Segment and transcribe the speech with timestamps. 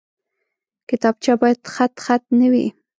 [0.89, 2.67] کتابچه باید خطخط نه وي